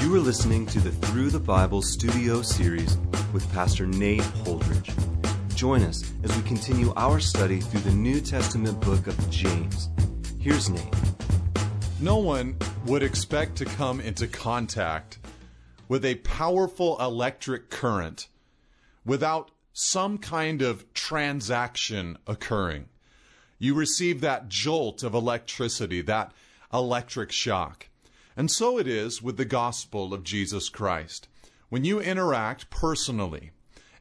[0.00, 2.98] You are listening to the Through the Bible studio series
[3.32, 4.92] with Pastor Nate Holdridge.
[5.54, 9.88] Join us as we continue our study through the New Testament book of James.
[10.40, 10.94] Here's Nate.
[12.00, 15.20] No one would expect to come into contact
[15.88, 18.26] with a powerful electric current
[19.06, 22.88] without some kind of transaction occurring.
[23.58, 26.32] You receive that jolt of electricity, that
[26.72, 27.88] electric shock.
[28.36, 31.28] And so it is with the gospel of Jesus Christ.
[31.68, 33.50] When you interact personally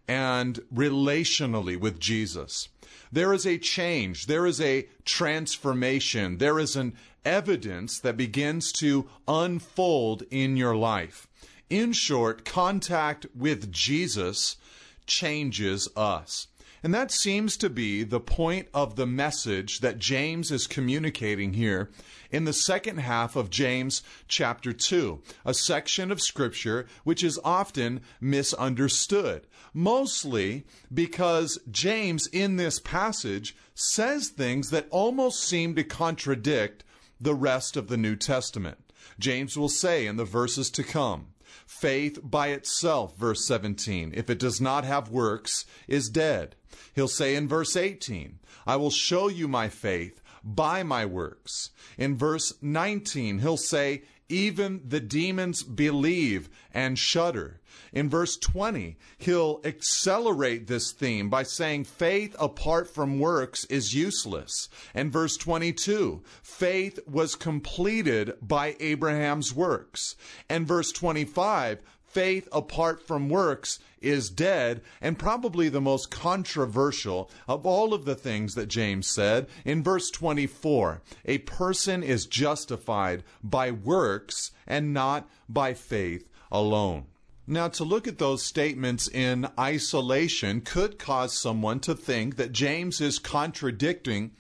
[0.07, 2.69] and relationally with Jesus,
[3.11, 9.07] there is a change, there is a transformation, there is an evidence that begins to
[9.27, 11.27] unfold in your life.
[11.69, 14.57] In short, contact with Jesus
[15.05, 16.47] changes us.
[16.83, 21.89] And that seems to be the point of the message that James is communicating here
[22.29, 28.01] in the second half of James chapter 2, a section of scripture which is often
[28.19, 29.47] misunderstood.
[29.73, 36.83] Mostly because James in this passage says things that almost seem to contradict
[37.19, 38.77] the rest of the New Testament.
[39.17, 41.27] James will say in the verses to come,
[41.65, 46.55] Faith by itself, verse 17, if it does not have works, is dead.
[46.93, 51.71] He'll say in verse 18, I will show you my faith by my works.
[51.97, 57.59] In verse 19, he'll say, even the demons believe and shudder.
[57.91, 64.69] In verse 20, he'll accelerate this theme by saying faith apart from works is useless.
[64.93, 70.15] And verse 22, faith was completed by Abraham's works.
[70.49, 71.79] And verse 25,
[72.13, 78.15] faith apart from works is dead, and probably the most controversial of all of the
[78.15, 85.29] things that James said in verse 24 a person is justified by works and not
[85.49, 87.05] by faith alone.
[87.45, 93.01] Now, to look at those statements in isolation could cause someone to think that James
[93.01, 94.31] is contradicting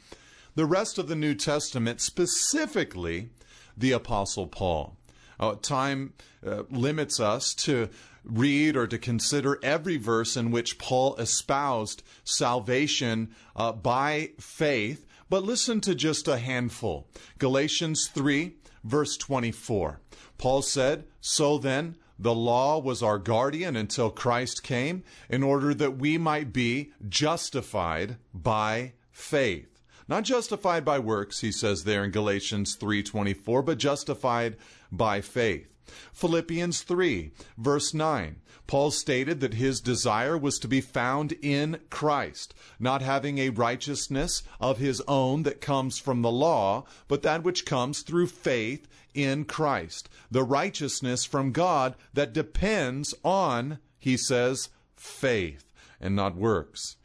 [0.55, 3.29] the rest of the New Testament, specifically
[3.75, 4.95] the Apostle Paul.
[5.43, 6.13] Uh, time
[6.47, 7.89] uh, limits us to
[8.23, 15.43] read or to consider every verse in which Paul espoused salvation uh, by faith, but
[15.43, 17.09] listen to just a handful.
[17.39, 18.55] Galatians 3,
[18.85, 19.99] verse 24.
[20.37, 25.97] Paul said, So then, the law was our guardian until Christ came, in order that
[25.97, 29.72] we might be justified by faith.
[30.07, 34.57] Not justified by works, he says there in Galatians 3:24, but justified
[34.91, 35.67] by faith.
[36.13, 38.37] Philippians 3, verse 9.
[38.65, 44.43] Paul stated that his desire was to be found in Christ, not having a righteousness
[44.59, 49.43] of his own that comes from the law, but that which comes through faith in
[49.45, 50.09] Christ.
[50.31, 56.95] The righteousness from God that depends on, he says, faith and not works.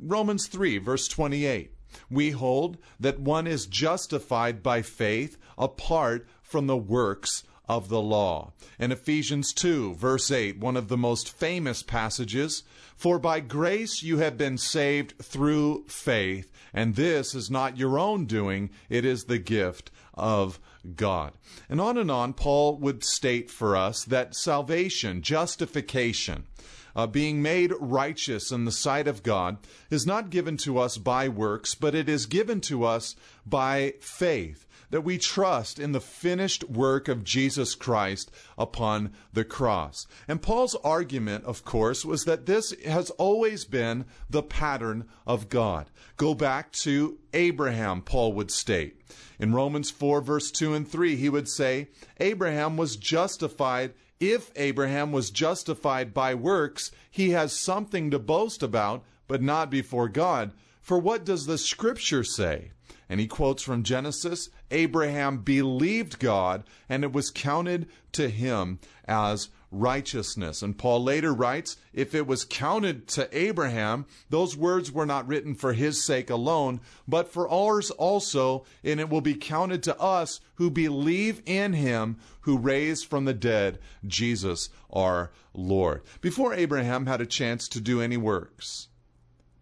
[0.00, 1.72] Romans 3, verse 28.
[2.10, 8.52] We hold that one is justified by faith apart from the works of the law.
[8.80, 12.64] In Ephesians 2, verse 8, one of the most famous passages,
[12.96, 18.26] For by grace you have been saved through faith, and this is not your own
[18.26, 20.58] doing, it is the gift of
[20.96, 21.32] God.
[21.68, 26.46] And on and on, Paul would state for us that salvation, justification,
[26.94, 29.58] uh, being made righteous in the sight of God,
[29.90, 34.66] is not given to us by works, but it is given to us by faith
[34.90, 40.06] that we trust in the finished work of Jesus Christ upon the cross.
[40.28, 45.90] And Paul's argument, of course, was that this has always been the pattern of God.
[46.16, 49.00] Go back to Abraham, Paul would state.
[49.38, 53.94] In Romans 4, verse 2 and 3, he would say, Abraham was justified.
[54.20, 60.08] If Abraham was justified by works, he has something to boast about, but not before
[60.08, 60.52] God.
[60.82, 62.72] For what does the scripture say?
[63.08, 69.48] And he quotes from Genesis Abraham believed God, and it was counted to him as
[69.70, 70.62] righteousness.
[70.62, 75.54] And Paul later writes, if it was counted to Abraham, those words were not written
[75.54, 80.40] for his sake alone, but for ours also, and it will be counted to us
[80.54, 86.02] who believe in him who raised from the dead Jesus our Lord.
[86.20, 88.88] Before Abraham had a chance to do any works,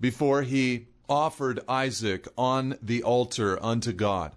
[0.00, 4.32] before he offered Isaac on the altar unto God.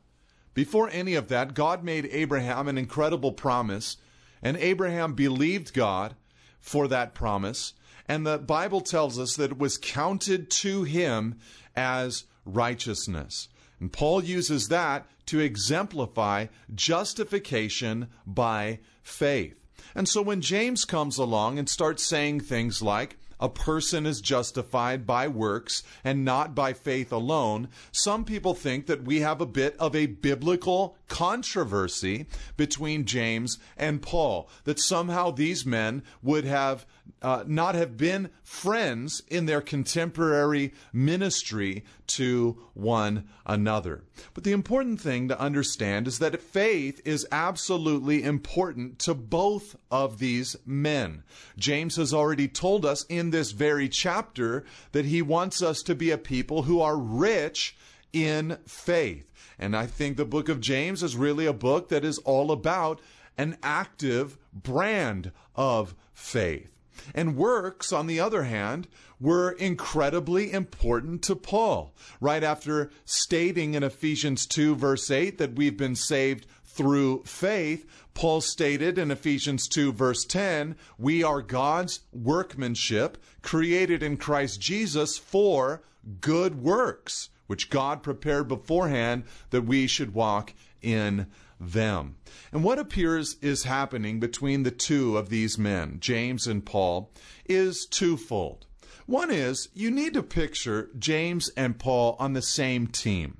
[0.53, 3.97] Before any of that, God made Abraham an incredible promise,
[4.41, 6.15] and Abraham believed God
[6.59, 7.73] for that promise.
[8.07, 11.39] And the Bible tells us that it was counted to him
[11.75, 13.47] as righteousness.
[13.79, 19.55] And Paul uses that to exemplify justification by faith.
[19.95, 25.05] And so when James comes along and starts saying things like, a person is justified
[25.05, 29.75] by works and not by faith alone, some people think that we have a bit
[29.77, 36.85] of a biblical controversy between James and Paul, that somehow these men would have
[37.21, 44.03] uh, not have been friends in their contemporary ministry to one another.
[44.33, 50.19] But the important thing to understand is that faith is absolutely important to both of
[50.19, 51.23] these men.
[51.57, 56.11] James has already told us in this very chapter that he wants us to be
[56.11, 57.75] a people who are rich
[58.13, 59.31] in faith.
[59.57, 62.99] And I think the book of James is really a book that is all about
[63.37, 66.69] an active brand of faith.
[67.13, 68.87] And works, on the other hand,
[69.19, 71.93] were incredibly important to Paul.
[72.19, 78.41] Right after stating in Ephesians 2, verse 8, that we've been saved through faith, Paul
[78.41, 85.83] stated in Ephesians 2, verse 10, we are God's workmanship, created in Christ Jesus for
[86.19, 91.27] good works, which God prepared beforehand that we should walk in
[91.61, 92.15] them.
[92.51, 97.13] And what appears is happening between the two of these men, James and Paul,
[97.45, 98.65] is twofold.
[99.05, 103.37] One is you need to picture James and Paul on the same team.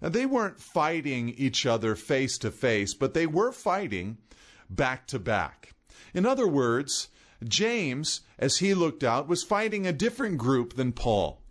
[0.00, 4.18] Now, they weren't fighting each other face to face, but they were fighting
[4.68, 5.74] back to back.
[6.12, 7.08] In other words,
[7.44, 11.41] James, as he looked out, was fighting a different group than Paul.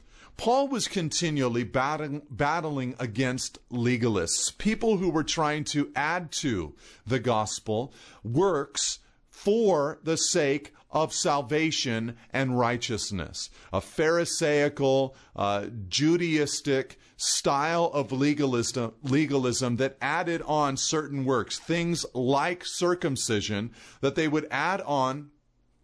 [0.41, 6.73] Paul was continually battling, battling against legalists, people who were trying to add to
[7.05, 7.93] the gospel
[8.23, 8.97] works
[9.29, 13.51] for the sake of salvation and righteousness.
[13.71, 22.65] A Pharisaical, uh, Judaistic style of legalism, legalism that added on certain works, things like
[22.65, 23.69] circumcision,
[24.01, 25.29] that they would add on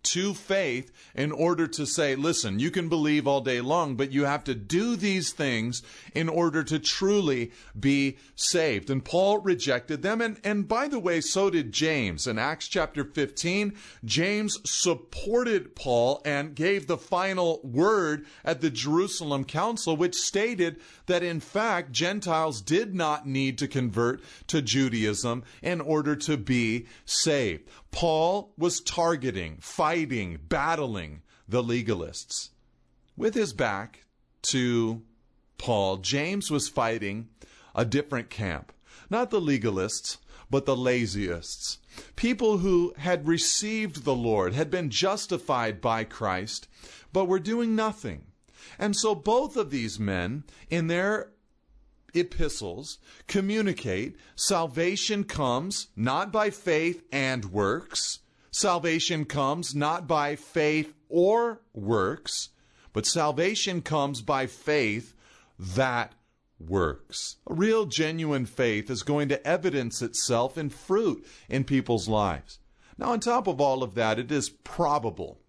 [0.08, 4.24] to faith in order to say, listen, you can believe all day long, but you
[4.24, 5.82] have to do these things
[6.14, 8.90] in order to truly be saved.
[8.90, 10.22] And Paul rejected them.
[10.22, 12.26] And, and by the way, so did James.
[12.26, 13.74] In Acts chapter 15,
[14.06, 21.24] James supported Paul and gave the final word at the Jerusalem council, which stated that
[21.24, 27.68] in fact, Gentiles did not need to convert to Judaism in order to be saved.
[27.92, 32.50] Paul was targeting, fighting, battling the legalists.
[33.16, 34.06] With his back
[34.44, 35.02] to
[35.58, 37.30] Paul, James was fighting
[37.74, 38.72] a different camp.
[39.10, 40.18] Not the legalists,
[40.50, 41.80] but the laziest.
[42.16, 46.68] People who had received the Lord, had been justified by Christ,
[47.12, 48.26] but were doing nothing.
[48.78, 51.32] And so both of these men, in their
[52.20, 58.20] epistles communicate salvation comes not by faith and works.
[58.52, 62.50] Salvation comes not by faith or works,
[62.94, 65.14] but salvation comes by faith
[65.60, 66.14] that
[66.60, 67.38] works.
[67.48, 72.60] A real genuine faith is going to evidence itself in fruit in people's lives.
[72.98, 75.40] Now, on top of all of that, it is probable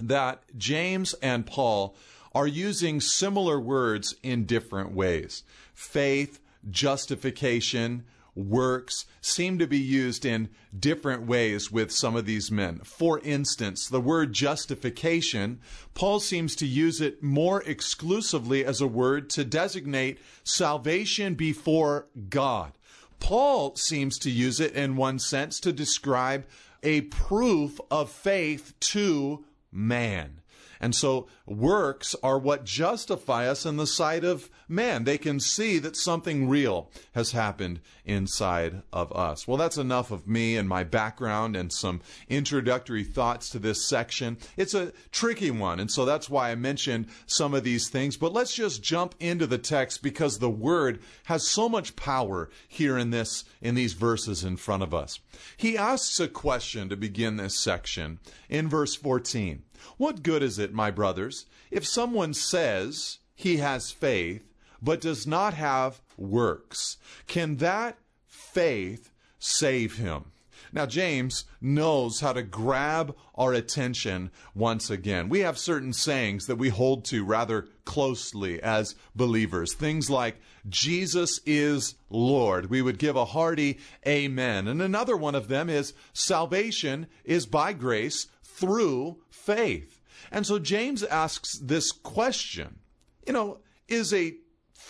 [0.00, 1.96] that James and Paul
[2.34, 5.44] are using similar words in different ways.
[5.74, 6.40] Faith,
[6.70, 8.04] justification,
[8.34, 12.80] works seem to be used in different ways with some of these men.
[12.82, 15.60] For instance, the word justification,
[15.94, 22.72] Paul seems to use it more exclusively as a word to designate salvation before God.
[23.20, 26.44] Paul seems to use it in one sense to describe
[26.82, 30.40] a proof of faith to man.
[30.80, 35.04] And so works are what justify us in the sight of man.
[35.04, 39.46] They can see that something real has happened inside of us.
[39.46, 44.38] Well, that's enough of me and my background and some introductory thoughts to this section.
[44.56, 48.16] It's a tricky one, and so that's why I mentioned some of these things.
[48.16, 52.98] But let's just jump into the text because the word has so much power here
[52.98, 55.20] in this in these verses in front of us.
[55.56, 58.18] He asks a question to begin this section
[58.48, 59.62] in verse 14.
[59.96, 64.42] What good is it, my brothers, if someone says he has faith,
[64.84, 66.98] but does not have works?
[67.26, 70.26] Can that faith save him?
[70.72, 75.28] Now, James knows how to grab our attention once again.
[75.28, 79.72] We have certain sayings that we hold to rather closely as believers.
[79.72, 82.70] Things like, Jesus is Lord.
[82.70, 84.66] We would give a hearty amen.
[84.66, 90.00] And another one of them is, salvation is by grace through faith.
[90.32, 92.80] And so James asks this question
[93.26, 94.34] you know, is a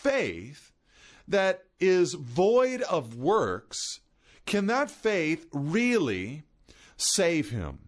[0.04, 0.72] faith
[1.26, 4.00] that is void of works,
[4.46, 6.44] can that faith really
[6.96, 7.78] save him.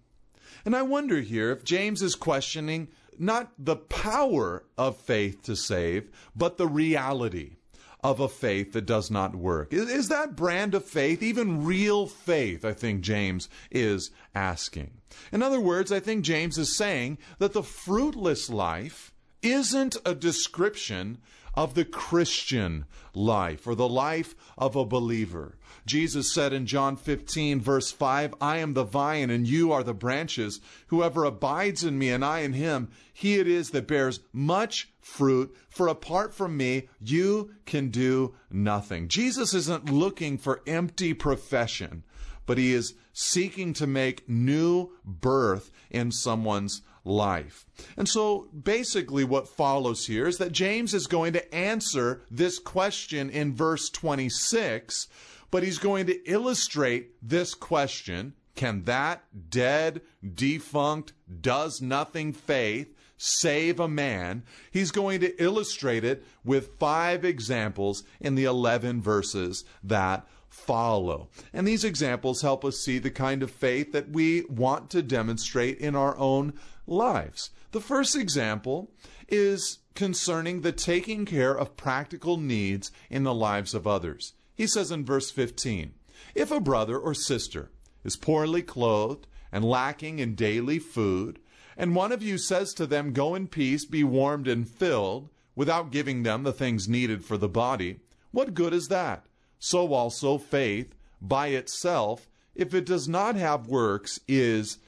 [0.65, 6.11] And I wonder here if James is questioning not the power of faith to save,
[6.35, 7.57] but the reality
[8.03, 9.73] of a faith that does not work.
[9.73, 12.65] Is, is, that brand of faith even real faith?
[12.65, 14.91] I think James is asking.
[15.33, 21.19] In other words, I think James is saying that the fruitless life isn't a description
[21.57, 22.85] of the Christian
[23.15, 25.57] life or the life of a believer.
[25.87, 29.95] Jesus said in John 15, verse 5, I am the vine and you are the
[29.95, 30.61] branches.
[30.89, 35.57] Whoever abides in me and I in him, he it is that bears much fruit,
[35.71, 39.09] for apart from me, you can do nothing.
[39.09, 42.03] Jesus isn't looking for empty profession,
[42.45, 47.67] but he is seeking to make new birth in someone's life.
[47.97, 53.31] And so basically, what follows here is that James is going to answer this question
[53.31, 55.09] in verse 26,
[55.51, 60.01] but he's going to illustrate this question can that dead,
[60.35, 64.43] defunct, does nothing faith save a man?
[64.71, 71.29] He's going to illustrate it with five examples in the 11 verses that follow.
[71.53, 75.79] And these examples help us see the kind of faith that we want to demonstrate
[75.79, 76.55] in our own
[76.87, 77.51] lives.
[77.73, 78.91] The first example
[79.29, 84.35] is concerning the taking care of practical needs in the lives of others.
[84.55, 85.95] He says in verse 15
[86.35, 87.71] If a brother or sister
[88.05, 91.39] is poorly clothed and lacking in daily food,
[91.77, 95.91] and one of you says to them, Go in peace, be warmed and filled, without
[95.91, 98.01] giving them the things needed for the body,
[98.31, 99.27] what good is that?
[99.59, 104.79] So also faith by itself, if it does not have works, is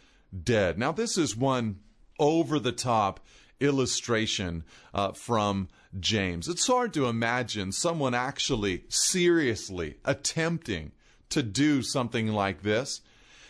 [0.44, 0.78] dead.
[0.78, 1.80] Now, this is one
[2.18, 3.20] over the top
[3.60, 6.48] illustration uh, from James.
[6.48, 10.92] It's hard to imagine someone actually seriously attempting
[11.30, 13.00] to do something like this.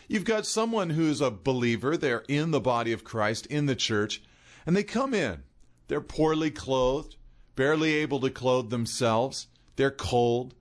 [0.07, 4.21] You've got someone who's a believer, they're in the body of Christ, in the church,
[4.65, 5.43] and they come in.
[5.87, 7.15] They're poorly clothed,
[7.55, 10.55] barely able to clothe themselves, they're cold,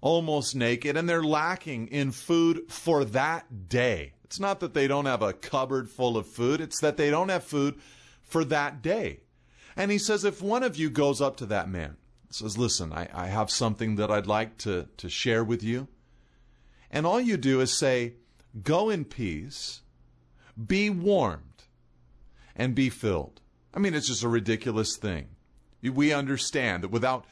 [0.00, 4.12] almost naked, and they're lacking in food for that day.
[4.28, 7.30] It's not that they don't have a cupboard full of food, it's that they don't
[7.30, 7.80] have food
[8.22, 9.20] for that day.
[9.74, 11.96] And he says, if one of you goes up to that man,
[12.28, 15.88] says, Listen, I, I have something that I'd like to, to share with you.
[16.90, 18.16] And all you do is say,
[18.62, 19.80] Go in peace,
[20.66, 21.64] be warmed,
[22.54, 23.40] and be filled.
[23.72, 25.28] I mean, it's just a ridiculous thing.
[25.82, 27.24] We understand that without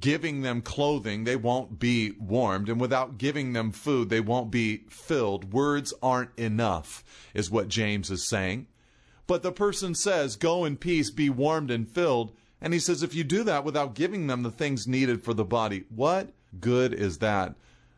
[0.00, 2.68] giving them clothing, they won't be warmed.
[2.68, 5.52] And without giving them food, they won't be filled.
[5.52, 8.66] Words aren't enough, is what James is saying.
[9.26, 12.32] But the person says, Go in peace, be warmed and filled.
[12.60, 15.44] And he says, If you do that without giving them the things needed for the
[15.44, 17.54] body, what good is that?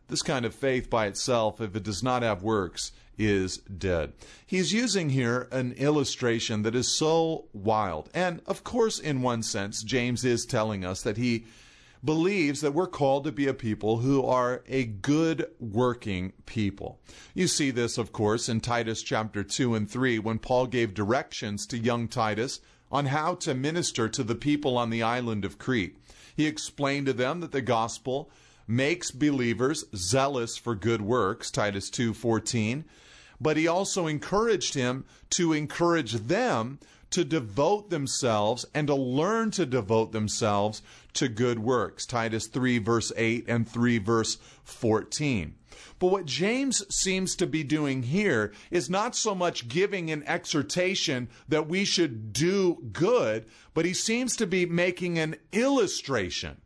[0.08, 4.12] This kind of faith by itself, if it does not have works, is dead.
[4.46, 8.10] He's using here an illustration that is so wild.
[8.14, 11.44] And of course, in one sense, James is telling us that he
[12.04, 17.00] believes that we're called to be a people who are a good working people.
[17.34, 21.66] You see this, of course, in Titus chapter 2 and 3 when Paul gave directions
[21.68, 22.60] to young Titus
[22.90, 25.96] on how to minister to the people on the island of Crete.
[26.36, 28.30] He explained to them that the gospel
[28.68, 32.84] makes believers zealous for good works, Titus 2:14,
[33.40, 36.78] but he also encouraged him to encourage them
[37.10, 40.82] to devote themselves and to learn to devote themselves
[41.14, 42.04] to good works.
[42.06, 45.54] Titus 3, verse 8 and 3, verse 14.
[45.98, 51.28] But what James seems to be doing here is not so much giving an exhortation
[51.48, 56.60] that we should do good, but he seems to be making an illustration.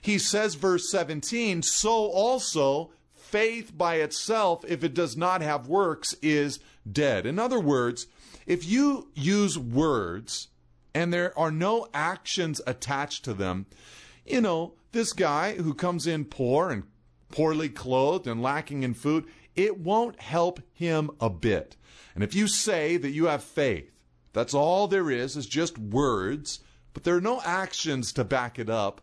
[0.00, 6.14] He says, verse 17, so also faith by itself, if it does not have works,
[6.20, 6.58] is
[6.90, 7.24] dead.
[7.24, 8.08] In other words,
[8.46, 10.48] if you use words
[10.94, 13.66] and there are no actions attached to them,
[14.26, 16.84] you know, this guy who comes in poor and
[17.30, 21.76] poorly clothed and lacking in food, it won't help him a bit.
[22.14, 23.90] And if you say that you have faith,
[24.32, 26.60] that's all there is, is just words,
[26.92, 29.00] but there are no actions to back it up.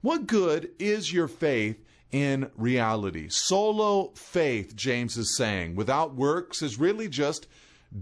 [0.00, 3.28] What good is your faith in reality?
[3.28, 7.46] Solo faith, James is saying, without works is really just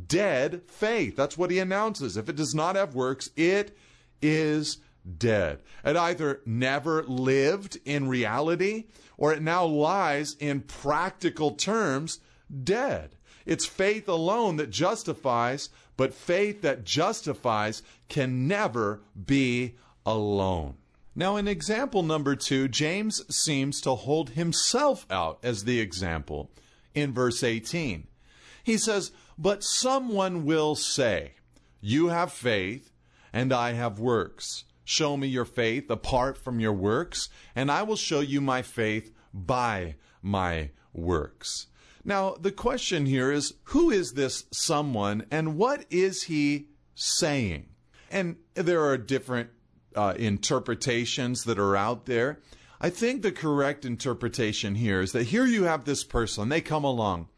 [0.06, 1.16] dead faith.
[1.16, 2.16] That's what he announces.
[2.16, 3.76] If it does not have works, it
[4.22, 4.78] is
[5.18, 5.62] dead.
[5.84, 8.84] It either never lived in reality
[9.16, 12.20] or it now lies in practical terms
[12.64, 13.16] dead.
[13.46, 20.74] It's faith alone that justifies, but faith that justifies can never be alone.
[21.14, 26.50] Now, in example number two, James seems to hold himself out as the example
[26.94, 28.06] in verse 18.
[28.62, 31.32] He says, But someone will say,
[31.80, 32.92] You have faith,
[33.32, 34.64] and I have works.
[34.84, 39.14] Show me your faith apart from your works, and I will show you my faith
[39.32, 41.68] by my works.
[42.04, 47.70] Now, the question here is who is this someone, and what is he saying?
[48.10, 49.48] And there are different
[49.96, 52.40] uh, interpretations that are out there.
[52.78, 56.84] I think the correct interpretation here is that here you have this person, they come
[56.84, 57.28] along,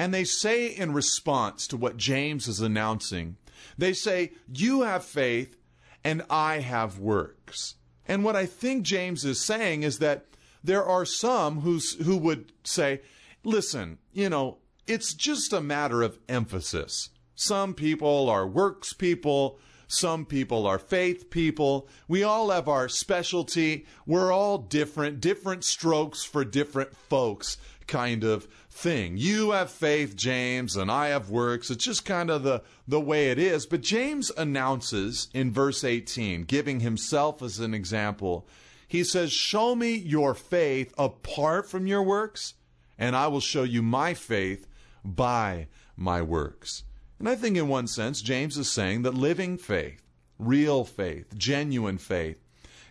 [0.00, 3.36] and they say in response to what James is announcing,
[3.76, 5.58] they say, You have faith,
[6.02, 7.74] and I have works.
[8.08, 10.24] And what I think James is saying is that
[10.64, 13.02] there are some who's, who would say,
[13.44, 17.10] Listen, you know, it's just a matter of emphasis.
[17.34, 19.58] Some people are works people,
[19.92, 21.88] some people are faith people.
[22.06, 23.86] We all have our specialty.
[24.06, 27.56] We're all different, different strokes for different folks,
[27.88, 29.16] kind of thing.
[29.16, 31.72] You have faith, James, and I have works.
[31.72, 33.66] It's just kind of the, the way it is.
[33.66, 38.46] But James announces in verse 18, giving himself as an example,
[38.86, 42.54] he says, Show me your faith apart from your works,
[42.96, 44.68] and I will show you my faith
[45.04, 45.66] by
[45.96, 46.84] my works.
[47.20, 50.02] And I think, in one sense, James is saying that living faith,
[50.38, 52.42] real faith, genuine faith,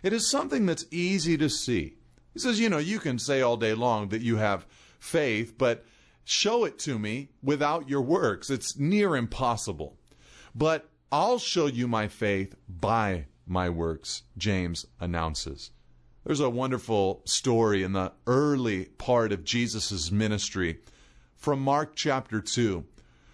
[0.04, 1.96] it is something that's easy to see.
[2.32, 4.66] He says, you know, you can say all day long that you have
[5.00, 5.84] faith, but
[6.24, 8.50] show it to me without your works.
[8.50, 9.98] It's near impossible.
[10.54, 15.72] But I'll show you my faith by my works, James announces.
[16.24, 20.78] There's a wonderful story in the early part of Jesus' ministry
[21.34, 22.84] from Mark chapter 2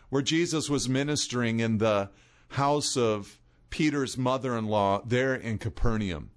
[0.09, 2.11] where Jesus was ministering in the
[2.51, 3.39] house of
[3.71, 6.31] Peter's mother in law there in Capernaum.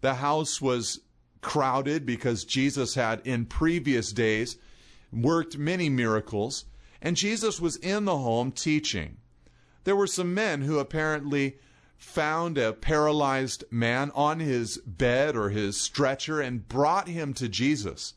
[0.00, 1.00] The house was
[1.40, 4.56] crowded because Jesus had in previous days
[5.12, 6.64] worked many miracles,
[7.00, 9.16] and Jesus was in the home teaching.
[9.84, 11.58] There were some men who apparently
[11.96, 18.14] found a paralyzed man on his bed or his stretcher and brought him to Jesus.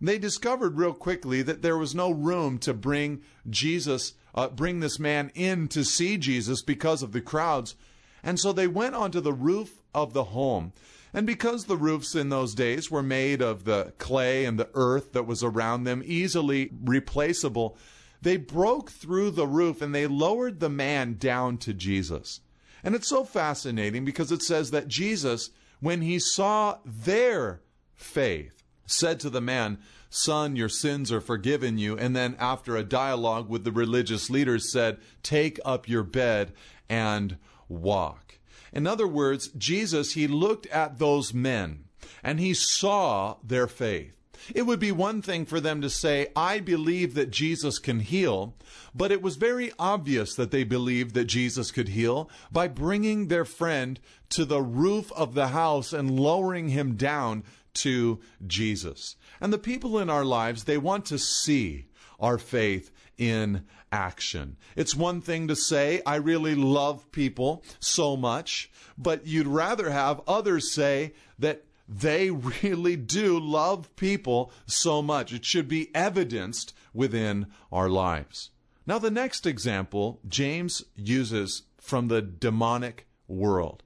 [0.00, 5.00] They discovered real quickly that there was no room to bring Jesus uh, bring this
[5.00, 7.74] man in to see Jesus because of the crowds.
[8.22, 10.72] And so they went onto the roof of the home.
[11.12, 15.12] And because the roofs in those days were made of the clay and the earth
[15.12, 17.76] that was around them, easily replaceable,
[18.22, 22.40] they broke through the roof and they lowered the man down to Jesus.
[22.84, 27.60] And it's so fascinating because it says that Jesus, when he saw their
[27.96, 29.78] faith, said to the man,
[30.10, 31.96] Son, your sins are forgiven you.
[31.96, 36.52] And then, after a dialogue with the religious leaders, said, Take up your bed
[36.88, 37.36] and
[37.68, 38.38] walk.
[38.72, 41.84] In other words, Jesus, he looked at those men
[42.22, 44.14] and he saw their faith.
[44.54, 48.54] It would be one thing for them to say, I believe that Jesus can heal,
[48.94, 53.44] but it was very obvious that they believed that Jesus could heal by bringing their
[53.44, 53.98] friend
[54.30, 57.42] to the roof of the house and lowering him down
[57.82, 59.16] to Jesus.
[59.40, 61.86] And the people in our lives, they want to see
[62.20, 64.56] our faith in action.
[64.76, 70.20] It's one thing to say, I really love people so much, but you'd rather have
[70.26, 72.30] others say that they
[72.62, 75.32] really do love people so much.
[75.32, 78.50] It should be evidenced within our lives.
[78.86, 83.82] Now, the next example James uses from the demonic world.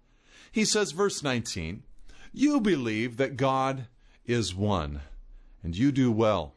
[0.50, 1.82] He says, verse 19,
[2.32, 3.86] You believe that God
[4.24, 5.00] is one
[5.62, 6.54] and you do well.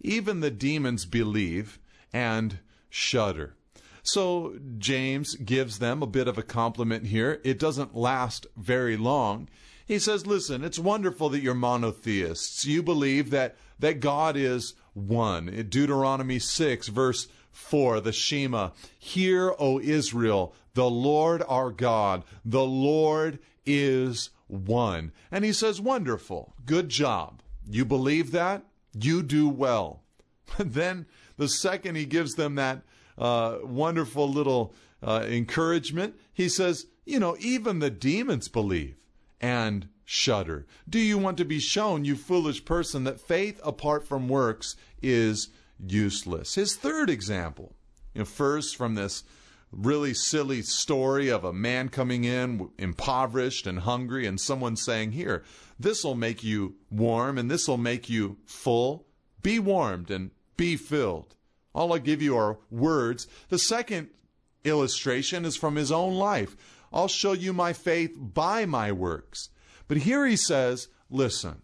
[0.00, 1.78] Even the demons believe
[2.12, 3.54] and shudder.
[4.02, 7.40] So James gives them a bit of a compliment here.
[7.44, 9.48] It doesn't last very long.
[9.86, 12.64] He says, Listen, it's wonderful that you're monotheists.
[12.64, 15.48] You believe that, that God is one.
[15.48, 22.64] In Deuteronomy 6, verse 4, the Shema Hear, O Israel, the Lord our God, the
[22.64, 25.12] Lord is one.
[25.30, 26.54] And he says, Wonderful.
[26.66, 27.42] Good job.
[27.68, 28.64] You believe that?
[28.94, 30.02] You do well.
[30.58, 32.82] then the second he gives them that
[33.18, 38.96] uh, wonderful little uh, encouragement, he says, You know, even the demons believe
[39.40, 40.66] and shudder.
[40.88, 45.48] Do you want to be shown, you foolish person, that faith apart from works is
[45.84, 46.54] useless?
[46.54, 47.74] His third example,
[48.14, 49.24] you know, first from this
[49.72, 55.42] really silly story of a man coming in impoverished and hungry, and someone saying, Here,
[55.78, 59.06] this will make you warm and this will make you full.
[59.42, 61.34] Be warmed and be filled.
[61.74, 63.26] All I give you are words.
[63.48, 64.10] The second
[64.64, 66.56] illustration is from his own life.
[66.92, 69.48] I'll show you my faith by my works.
[69.88, 71.62] But here he says, Listen,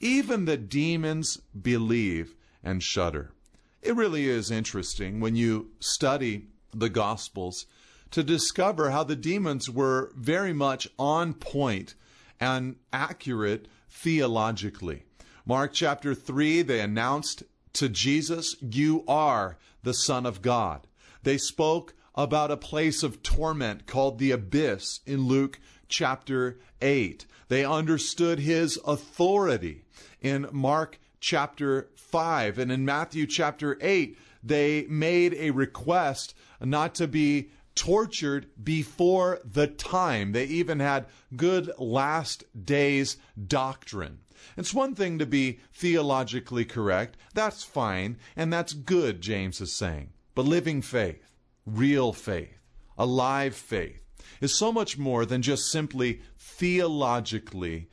[0.00, 3.32] even the demons believe and shudder.
[3.80, 6.48] It really is interesting when you study
[6.78, 7.66] the Gospels
[8.10, 11.94] to discover how the demons were very much on point
[12.38, 15.04] and accurate theologically.
[15.44, 20.86] Mark chapter 3, they announced to Jesus, You are the Son of God.
[21.22, 27.26] They spoke about a place of torment called the abyss in Luke chapter 8.
[27.48, 29.82] They understood his authority
[30.20, 32.58] in Mark chapter 5.
[32.58, 39.66] And in Matthew chapter 8, they made a request not to be tortured before the
[39.66, 40.32] time.
[40.32, 44.20] They even had good last days doctrine.
[44.56, 47.16] It's one thing to be theologically correct.
[47.34, 50.10] That's fine, and that's good, James is saying.
[50.34, 52.58] But living faith, real faith,
[52.98, 54.02] alive faith,
[54.40, 57.88] is so much more than just simply theologically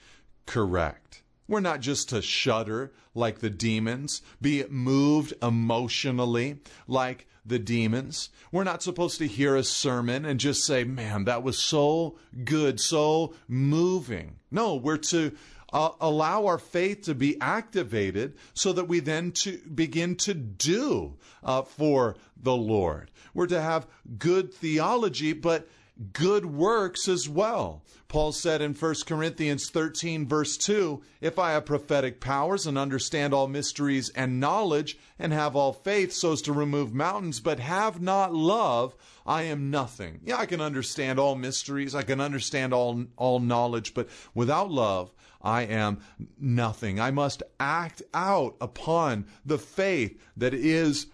[0.46, 1.24] correct.
[1.48, 8.30] We're not just to shudder like the demons, be moved emotionally like the demons.
[8.52, 12.80] We're not supposed to hear a sermon and just say, man, that was so good,
[12.80, 14.38] so moving.
[14.52, 15.34] No, we're to
[15.74, 21.16] uh, allow our faith to be activated so that we then to begin to do
[21.44, 23.12] uh, for the Lord.
[23.34, 25.68] We're to have good theology, but
[26.12, 27.84] good works as well.
[28.08, 33.34] Paul said in 1 Corinthians 13, verse 2 If I have prophetic powers and understand
[33.34, 38.02] all mysteries and knowledge, and have all faith so as to remove mountains, but have
[38.02, 40.20] not love, I am nothing.
[40.24, 45.14] Yeah, I can understand all mysteries, I can understand all, all knowledge, but without love,
[45.42, 46.00] I am
[46.40, 47.00] nothing.
[47.00, 51.08] I must act out upon the faith that is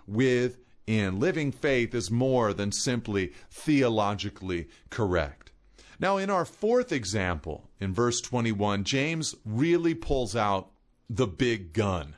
[0.90, 1.20] within.
[1.20, 5.52] Living faith is more than simply theologically correct.
[6.00, 10.72] Now, in our fourth example, in verse 21, James really pulls out
[11.10, 12.16] the big gun.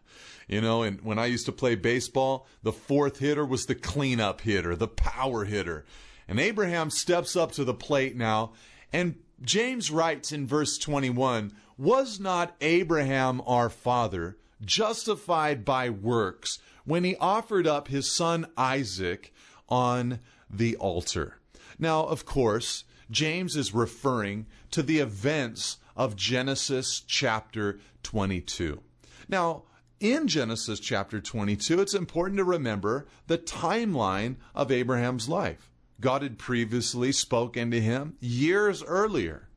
[0.47, 4.41] You know, and when I used to play baseball, the fourth hitter was the cleanup
[4.41, 5.85] hitter, the power hitter.
[6.27, 8.53] And Abraham steps up to the plate now,
[8.93, 17.03] and James writes in verse 21 Was not Abraham our father justified by works when
[17.03, 19.33] he offered up his son Isaac
[19.69, 21.39] on the altar?
[21.79, 28.81] Now, of course, James is referring to the events of Genesis chapter 22.
[29.27, 29.63] Now,
[29.99, 35.69] in Genesis chapter 22, it's important to remember the timeline of Abraham's life.
[35.99, 39.47] God had previously spoken to him years earlier.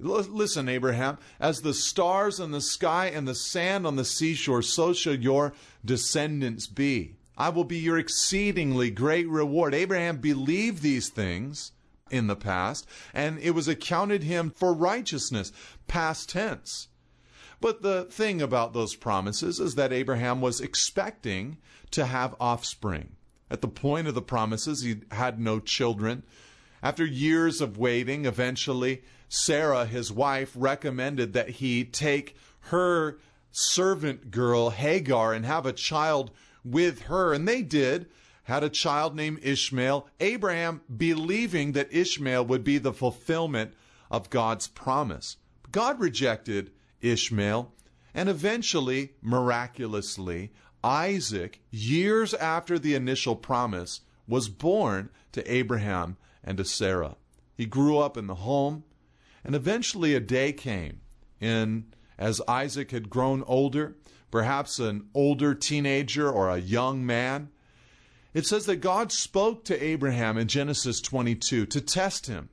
[0.00, 4.92] Listen, Abraham, as the stars in the sky and the sand on the seashore, so
[4.92, 7.16] shall your descendants be.
[7.36, 9.74] I will be your exceedingly great reward.
[9.74, 11.72] Abraham believed these things
[12.10, 15.52] in the past, and it was accounted him for righteousness,
[15.86, 16.88] past tense.
[17.60, 21.58] But the thing about those promises is that Abraham was expecting
[21.90, 23.16] to have offspring.
[23.50, 26.22] At the point of the promises, he had no children.
[26.82, 33.18] After years of waiting, eventually, Sarah, his wife, recommended that he take her
[33.50, 36.30] servant girl, Hagar, and have a child
[36.64, 37.32] with her.
[37.32, 38.06] And they did,
[38.44, 40.08] had a child named Ishmael.
[40.20, 43.74] Abraham believing that Ishmael would be the fulfillment
[44.10, 45.36] of God's promise.
[45.70, 47.72] God rejected Ishmael,
[48.14, 56.16] and eventually, miraculously, Isaac, years after the initial promise, was born to Abraham
[56.48, 57.16] and to Sarah.
[57.54, 58.84] He grew up in the home,
[59.44, 61.02] and eventually a day came
[61.40, 63.96] in as Isaac had grown older,
[64.30, 67.50] perhaps an older teenager or a young man.
[68.32, 72.48] It says that God spoke to Abraham in Genesis 22 to test him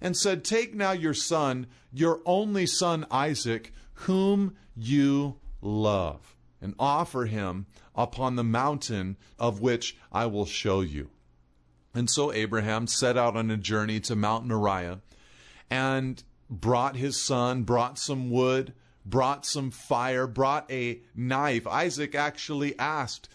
[0.00, 7.24] and said, Take now your son, your only son Isaac, whom you love and offer
[7.24, 11.10] him upon the mountain of which I will show you.
[11.94, 15.00] And so Abraham set out on a journey to Mount Moriah
[15.68, 18.72] and brought his son, brought some wood,
[19.04, 21.66] brought some fire, brought a knife.
[21.66, 23.28] Isaac actually asked,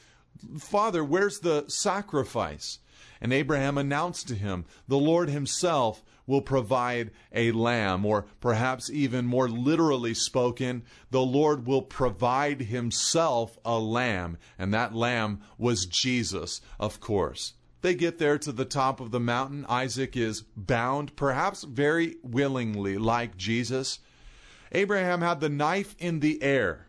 [0.57, 2.79] Father, where's the sacrifice?
[3.21, 9.25] And Abraham announced to him, The Lord himself will provide a lamb, or perhaps even
[9.25, 14.37] more literally spoken, the Lord will provide himself a lamb.
[14.57, 17.53] And that lamb was Jesus, of course.
[17.85, 19.63] They get there to the top of the mountain.
[19.69, 23.99] Isaac is bound, perhaps very willingly, like Jesus.
[24.71, 26.87] Abraham had the knife in the air.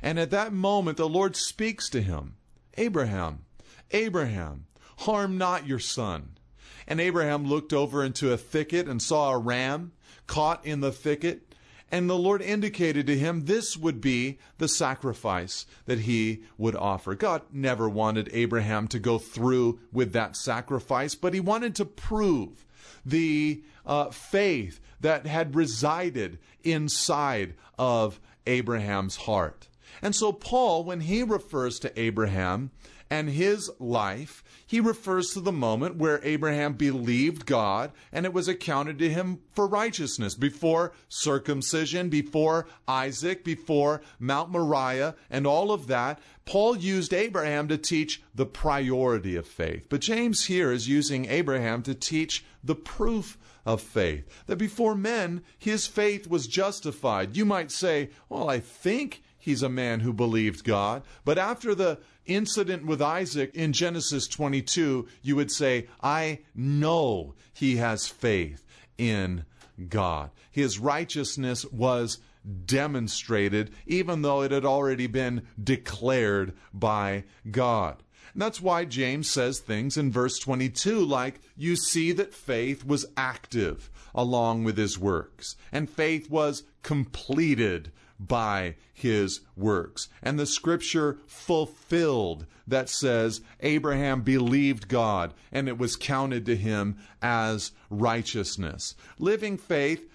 [0.00, 2.36] And at that moment, the Lord speaks to him
[2.78, 3.44] Abraham,
[3.90, 4.66] Abraham,
[4.98, 6.38] harm not your son.
[6.86, 9.90] And Abraham looked over into a thicket and saw a ram
[10.28, 11.51] caught in the thicket.
[11.92, 17.14] And the Lord indicated to him this would be the sacrifice that he would offer.
[17.14, 22.64] God never wanted Abraham to go through with that sacrifice, but he wanted to prove
[23.04, 29.68] the uh, faith that had resided inside of Abraham's heart.
[30.00, 32.70] And so, Paul, when he refers to Abraham
[33.12, 38.48] and his life, he refers to the moment where Abraham believed God and it was
[38.48, 45.88] accounted to him for righteousness before circumcision, before Isaac, before Mount Moriah, and all of
[45.88, 46.20] that.
[46.46, 49.88] Paul used Abraham to teach the priority of faith.
[49.90, 54.26] But James here is using Abraham to teach the proof of faith.
[54.46, 57.36] That before men, his faith was justified.
[57.36, 61.02] You might say, well, I think he's a man who believed God.
[61.26, 67.76] But after the incident with Isaac in Genesis 22, you would say, I know he
[67.76, 68.66] has faith
[68.98, 69.44] in
[69.88, 70.30] God.
[70.50, 72.18] His righteousness was
[72.66, 78.02] demonstrated, even though it had already been declared by God.
[78.32, 83.06] And that's why James says things in verse 22 like, You see that faith was
[83.16, 87.92] active along with his works, and faith was completed
[88.28, 90.08] by his works.
[90.22, 96.96] And the scripture fulfilled that says Abraham believed God and it was counted to him
[97.20, 98.94] as righteousness.
[99.18, 100.08] Living faith,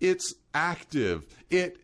[0.00, 1.78] it's active, it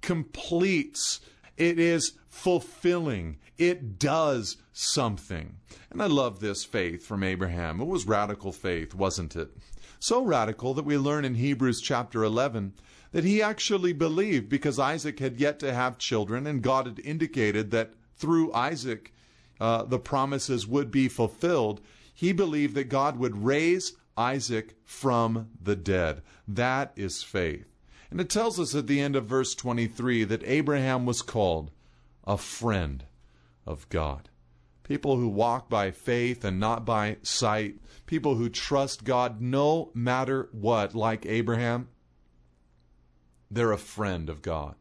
[0.00, 1.20] completes,
[1.56, 5.56] it is fulfilling, it does something.
[5.90, 7.80] And I love this faith from Abraham.
[7.80, 9.50] It was radical faith, wasn't it?
[9.98, 12.72] So radical that we learn in Hebrews chapter 11
[13.12, 17.70] that he actually believed because Isaac had yet to have children, and God had indicated
[17.70, 19.12] that through Isaac
[19.60, 21.80] uh, the promises would be fulfilled.
[22.14, 26.22] He believed that God would raise Isaac from the dead.
[26.46, 27.66] That is faith.
[28.10, 31.70] And it tells us at the end of verse 23 that Abraham was called
[32.24, 33.04] a friend
[33.66, 34.28] of God.
[34.82, 40.48] People who walk by faith and not by sight, people who trust God no matter
[40.52, 41.88] what, like Abraham,
[43.50, 44.76] they're a friend of God.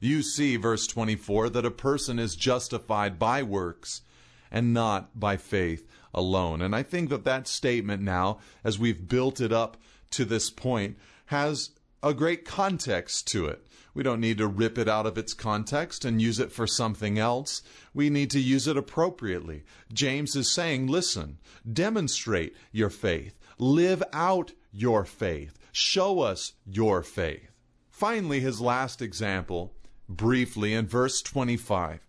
[0.00, 4.02] You see, verse 24, that a person is justified by works
[4.50, 6.60] and not by faith alone.
[6.60, 9.76] And I think that that statement now, as we've built it up
[10.10, 11.70] to this point, has
[12.02, 13.64] a great context to it.
[13.94, 17.18] We don't need to rip it out of its context and use it for something
[17.18, 17.62] else.
[17.94, 19.64] We need to use it appropriately.
[19.92, 21.38] James is saying, listen,
[21.70, 27.51] demonstrate your faith, live out your faith, show us your faith.
[27.92, 29.72] Finally, his last example,
[30.08, 32.00] briefly, in verse 25.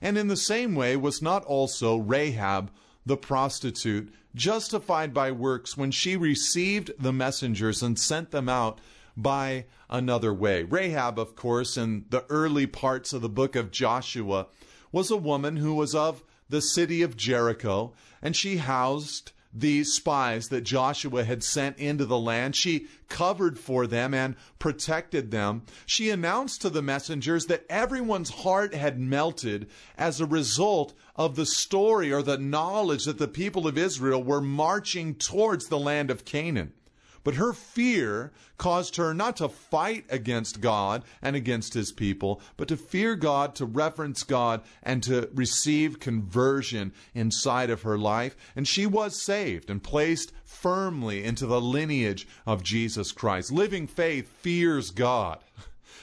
[0.00, 2.70] And in the same way was not also Rahab
[3.04, 8.78] the prostitute justified by works when she received the messengers and sent them out
[9.16, 10.62] by another way.
[10.62, 14.46] Rahab, of course, in the early parts of the book of Joshua,
[14.92, 20.48] was a woman who was of the city of Jericho, and she housed the spies
[20.48, 22.54] that Joshua had sent into the land.
[22.54, 25.62] She covered for them and protected them.
[25.86, 31.46] She announced to the messengers that everyone's heart had melted as a result of the
[31.46, 36.24] story or the knowledge that the people of Israel were marching towards the land of
[36.24, 36.72] Canaan.
[37.22, 42.68] But her fear caused her not to fight against God and against his people, but
[42.68, 48.36] to fear God, to reverence God, and to receive conversion inside of her life.
[48.56, 53.52] And she was saved and placed firmly into the lineage of Jesus Christ.
[53.52, 55.40] Living faith fears God,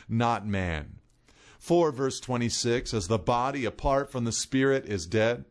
[0.07, 0.97] not man.
[1.59, 5.45] 4 verse 26 As the body apart from the Spirit is dead,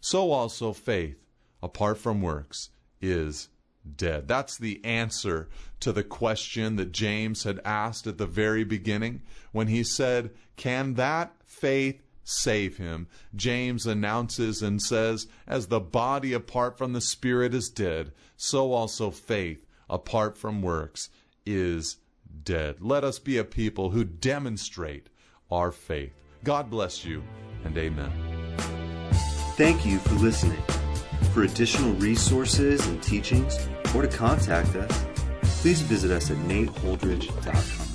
[0.00, 1.16] so also faith
[1.62, 3.48] apart from works is
[3.96, 4.28] dead.
[4.28, 5.48] That's the answer
[5.80, 10.94] to the question that James had asked at the very beginning when he said, Can
[10.94, 13.08] that faith save him?
[13.34, 19.10] James announces and says, As the body apart from the Spirit is dead, so also
[19.10, 21.10] faith apart from works
[21.44, 21.98] is
[22.44, 22.76] dead.
[22.80, 25.08] Let us be a people who demonstrate
[25.50, 26.12] our faith.
[26.44, 27.22] God bless you
[27.64, 28.10] and amen.
[29.56, 30.62] Thank you for listening.
[31.32, 33.58] For additional resources and teachings,
[33.94, 35.04] or to contact us,
[35.62, 37.91] please visit us at nateholdridge.com.